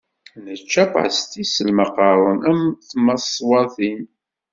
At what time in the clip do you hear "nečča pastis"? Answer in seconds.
0.43-1.49